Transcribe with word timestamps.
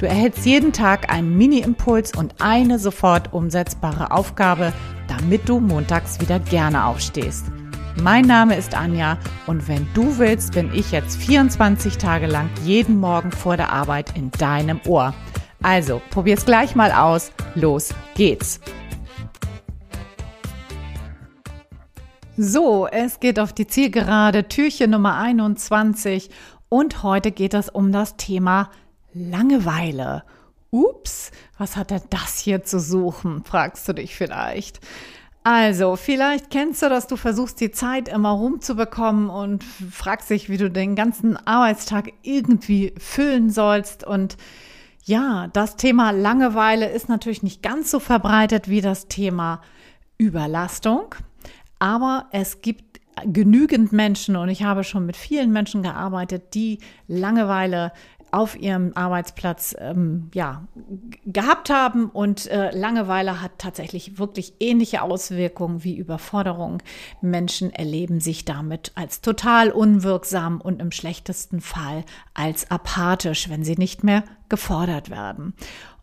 Du 0.00 0.06
erhältst 0.06 0.46
jeden 0.46 0.72
Tag 0.72 1.12
einen 1.12 1.36
Mini-Impuls 1.36 2.16
und 2.16 2.36
eine 2.40 2.78
sofort 2.78 3.34
umsetzbare 3.34 4.12
Aufgabe, 4.12 4.72
damit 5.08 5.46
du 5.46 5.60
montags 5.60 6.22
wieder 6.22 6.38
gerne 6.38 6.86
aufstehst. 6.86 7.44
Mein 8.02 8.24
Name 8.24 8.56
ist 8.56 8.74
Anja 8.74 9.18
und 9.46 9.68
wenn 9.68 9.86
du 9.92 10.16
willst, 10.16 10.54
bin 10.54 10.72
ich 10.72 10.90
jetzt 10.90 11.18
24 11.18 11.98
Tage 11.98 12.28
lang 12.28 12.48
jeden 12.64 12.98
Morgen 12.98 13.30
vor 13.30 13.58
der 13.58 13.74
Arbeit 13.74 14.16
in 14.16 14.30
deinem 14.30 14.80
Ohr. 14.86 15.12
Also, 15.62 16.00
probier's 16.08 16.46
gleich 16.46 16.74
mal 16.74 16.92
aus. 16.92 17.30
Los 17.54 17.92
geht's. 18.14 18.58
So, 22.38 22.86
es 22.86 23.20
geht 23.20 23.38
auf 23.38 23.52
die 23.52 23.66
Zielgerade, 23.66 24.48
Türchen 24.48 24.92
Nummer 24.92 25.18
21 25.18 26.30
und 26.70 27.02
heute 27.02 27.32
geht 27.32 27.52
es 27.52 27.68
um 27.68 27.92
das 27.92 28.16
Thema 28.16 28.70
Langeweile. 29.12 30.24
Ups, 30.70 31.32
was 31.58 31.76
hat 31.76 31.90
denn 31.90 32.02
das 32.10 32.38
hier 32.38 32.62
zu 32.62 32.78
suchen, 32.78 33.44
fragst 33.44 33.88
du 33.88 33.92
dich 33.92 34.14
vielleicht. 34.14 34.80
Also, 35.42 35.96
vielleicht 35.96 36.50
kennst 36.50 36.82
du 36.82 36.88
das, 36.88 37.06
du 37.06 37.16
versuchst 37.16 37.60
die 37.60 37.70
Zeit 37.70 38.08
immer 38.08 38.30
rumzubekommen 38.30 39.30
und 39.30 39.64
fragst 39.64 40.28
dich, 40.30 40.50
wie 40.50 40.58
du 40.58 40.70
den 40.70 40.94
ganzen 40.94 41.36
Arbeitstag 41.46 42.12
irgendwie 42.22 42.92
füllen 42.98 43.50
sollst. 43.50 44.04
Und 44.04 44.36
ja, 45.04 45.48
das 45.52 45.76
Thema 45.76 46.10
Langeweile 46.10 46.90
ist 46.90 47.08
natürlich 47.08 47.42
nicht 47.42 47.62
ganz 47.62 47.90
so 47.90 48.00
verbreitet 48.00 48.68
wie 48.68 48.82
das 48.82 49.08
Thema 49.08 49.62
Überlastung. 50.18 51.14
Aber 51.78 52.26
es 52.32 52.60
gibt 52.60 53.00
genügend 53.24 53.92
Menschen 53.92 54.36
und 54.36 54.50
ich 54.50 54.62
habe 54.62 54.84
schon 54.84 55.06
mit 55.06 55.16
vielen 55.16 55.52
Menschen 55.52 55.82
gearbeitet, 55.82 56.54
die 56.54 56.78
Langeweile 57.08 57.92
auf 58.32 58.58
ihrem 58.58 58.92
Arbeitsplatz 58.94 59.74
ähm, 59.78 60.30
ja, 60.34 60.66
gehabt 61.24 61.70
haben. 61.70 62.10
Und 62.10 62.46
äh, 62.50 62.76
Langeweile 62.76 63.40
hat 63.40 63.52
tatsächlich 63.58 64.18
wirklich 64.18 64.54
ähnliche 64.60 65.02
Auswirkungen 65.02 65.84
wie 65.84 65.96
Überforderung. 65.96 66.82
Menschen 67.20 67.72
erleben 67.72 68.20
sich 68.20 68.44
damit 68.44 68.92
als 68.94 69.20
total 69.20 69.70
unwirksam 69.70 70.60
und 70.60 70.80
im 70.80 70.92
schlechtesten 70.92 71.60
Fall 71.60 72.04
als 72.34 72.70
apathisch, 72.70 73.48
wenn 73.48 73.64
sie 73.64 73.76
nicht 73.76 74.04
mehr 74.04 74.24
gefordert 74.48 75.10
werden. 75.10 75.54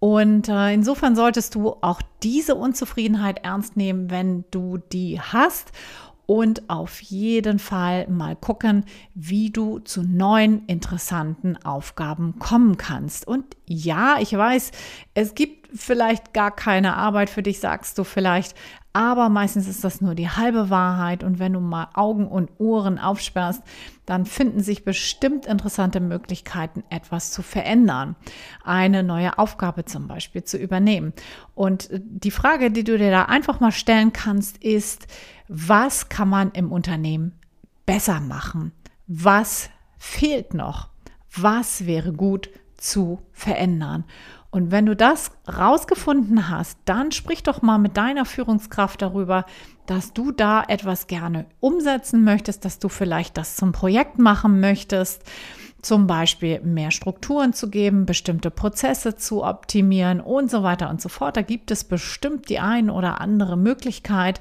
Und 0.00 0.48
äh, 0.48 0.72
insofern 0.72 1.16
solltest 1.16 1.56
du 1.56 1.76
auch 1.80 2.00
diese 2.22 2.54
Unzufriedenheit 2.54 3.44
ernst 3.44 3.76
nehmen, 3.76 4.10
wenn 4.10 4.44
du 4.50 4.78
die 4.78 5.20
hast 5.20 5.72
und 6.28 6.68
auf 6.68 7.00
jeden 7.00 7.58
Fall 7.58 8.06
mal 8.08 8.36
gucken, 8.36 8.84
wie 9.14 9.48
du 9.48 9.78
zu 9.78 10.02
neuen 10.02 10.66
interessanten 10.66 11.56
Aufgaben 11.64 12.38
kommen 12.38 12.76
kannst. 12.76 13.26
Und 13.26 13.56
ja, 13.64 14.18
ich 14.20 14.36
weiß, 14.36 14.72
es 15.14 15.34
gibt 15.34 15.68
vielleicht 15.74 16.34
gar 16.34 16.50
keine 16.54 16.96
Arbeit 16.96 17.30
für 17.30 17.42
dich, 17.42 17.60
sagst 17.60 17.96
du 17.96 18.04
vielleicht, 18.04 18.54
aber 18.92 19.30
meistens 19.30 19.68
ist 19.68 19.84
das 19.84 20.02
nur 20.02 20.14
die 20.14 20.28
halbe 20.28 20.68
Wahrheit 20.68 21.24
und 21.24 21.38
wenn 21.38 21.54
du 21.54 21.60
mal 21.60 21.88
Augen 21.94 22.26
und 22.26 22.50
Ohren 22.58 22.98
aufsperrst, 22.98 23.62
dann 24.04 24.26
finden 24.26 24.60
sich 24.60 24.84
bestimmt 24.84 25.46
interessante 25.46 26.00
Möglichkeiten, 26.00 26.82
etwas 26.90 27.30
zu 27.30 27.42
verändern, 27.42 28.16
eine 28.64 29.02
neue 29.02 29.38
Aufgabe 29.38 29.84
zum 29.84 30.08
Beispiel 30.08 30.44
zu 30.44 30.58
übernehmen. 30.58 31.12
Und 31.54 31.88
die 31.92 32.30
Frage, 32.30 32.70
die 32.70 32.84
du 32.84 32.98
dir 32.98 33.10
da 33.10 33.24
einfach 33.24 33.60
mal 33.60 33.72
stellen 33.72 34.12
kannst, 34.12 34.58
ist, 34.64 35.06
was 35.48 36.08
kann 36.08 36.28
man 36.28 36.50
im 36.52 36.70
Unternehmen 36.70 37.32
besser 37.86 38.20
machen? 38.20 38.72
Was 39.06 39.70
fehlt 39.96 40.54
noch? 40.54 40.88
Was 41.34 41.86
wäre 41.86 42.12
gut 42.12 42.50
zu 42.76 43.20
verändern? 43.32 44.04
Und 44.50 44.70
wenn 44.70 44.86
du 44.86 44.96
das 44.96 45.32
rausgefunden 45.46 46.48
hast, 46.48 46.78
dann 46.86 47.12
sprich 47.12 47.42
doch 47.42 47.60
mal 47.60 47.78
mit 47.78 47.96
deiner 47.96 48.24
Führungskraft 48.24 49.02
darüber, 49.02 49.44
dass 49.86 50.14
du 50.14 50.32
da 50.32 50.62
etwas 50.66 51.06
gerne 51.06 51.46
umsetzen 51.60 52.24
möchtest, 52.24 52.64
dass 52.64 52.78
du 52.78 52.88
vielleicht 52.88 53.36
das 53.36 53.56
zum 53.56 53.72
Projekt 53.72 54.18
machen 54.18 54.60
möchtest, 54.60 55.22
zum 55.82 56.06
Beispiel 56.06 56.60
mehr 56.60 56.90
Strukturen 56.90 57.52
zu 57.52 57.70
geben, 57.70 58.06
bestimmte 58.06 58.50
Prozesse 58.50 59.16
zu 59.16 59.44
optimieren 59.44 60.20
und 60.20 60.50
so 60.50 60.62
weiter 60.62 60.88
und 60.90 61.00
so 61.00 61.08
fort. 61.08 61.36
Da 61.36 61.42
gibt 61.42 61.70
es 61.70 61.84
bestimmt 61.84 62.48
die 62.48 62.58
ein 62.58 62.90
oder 62.90 63.20
andere 63.20 63.56
Möglichkeit. 63.56 64.40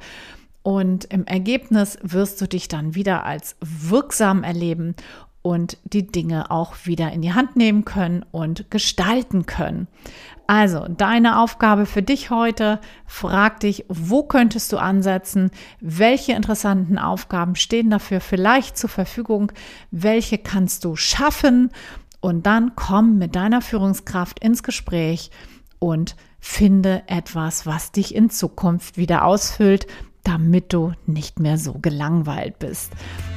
Und 0.67 1.05
im 1.05 1.25
Ergebnis 1.25 1.97
wirst 2.03 2.41
du 2.41 2.45
dich 2.45 2.67
dann 2.67 2.93
wieder 2.93 3.23
als 3.23 3.55
wirksam 3.61 4.43
erleben 4.43 4.97
und 5.41 5.77
die 5.85 6.05
Dinge 6.05 6.51
auch 6.51 6.75
wieder 6.83 7.09
in 7.13 7.21
die 7.21 7.31
Hand 7.31 7.55
nehmen 7.55 7.85
können 7.85 8.25
und 8.31 8.69
gestalten 8.69 9.45
können. 9.45 9.87
Also, 10.45 10.85
deine 10.89 11.39
Aufgabe 11.39 11.85
für 11.85 12.01
dich 12.01 12.31
heute, 12.31 12.81
frag 13.05 13.61
dich, 13.61 13.85
wo 13.87 14.23
könntest 14.23 14.73
du 14.73 14.77
ansetzen? 14.77 15.51
Welche 15.79 16.33
interessanten 16.33 16.97
Aufgaben 16.97 17.55
stehen 17.55 17.89
dafür 17.89 18.19
vielleicht 18.19 18.77
zur 18.77 18.89
Verfügung? 18.89 19.53
Welche 19.89 20.37
kannst 20.37 20.83
du 20.83 20.97
schaffen? 20.97 21.71
Und 22.19 22.45
dann 22.45 22.73
komm 22.75 23.17
mit 23.17 23.37
deiner 23.37 23.61
Führungskraft 23.61 24.39
ins 24.43 24.63
Gespräch 24.63 25.31
und 25.79 26.17
finde 26.39 27.03
etwas, 27.07 27.65
was 27.65 27.93
dich 27.93 28.13
in 28.13 28.29
Zukunft 28.29 28.97
wieder 28.97 29.23
ausfüllt, 29.23 29.87
damit 30.27 30.73
du 30.73 30.91
nicht 31.05 31.39
mehr 31.39 31.57
so 31.57 31.73
gelangweilt 31.81 32.59
bist. 32.59 32.91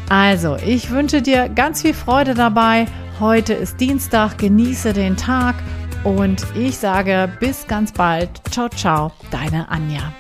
Also, 0.08 0.56
ich 0.56 0.90
wünsche 0.90 1.22
dir 1.22 1.48
ganz 1.48 1.82
viel 1.82 1.94
Freude 1.94 2.34
dabei. 2.34 2.86
Heute 3.20 3.54
ist 3.54 3.80
Dienstag, 3.80 4.38
genieße 4.38 4.92
den 4.92 5.16
Tag 5.16 5.54
und 6.02 6.44
ich 6.56 6.78
sage 6.78 7.30
bis 7.38 7.66
ganz 7.68 7.92
bald. 7.92 8.30
Ciao, 8.50 8.68
ciao, 8.68 9.12
deine 9.30 9.68
Anja. 9.68 10.12